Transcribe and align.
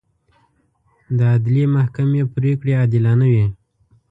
د 1.17 1.19
عدلي 1.33 1.63
محکمې 1.75 2.21
پرېکړې 2.35 2.73
عادلانه 2.79 3.25
وي. 3.33 3.45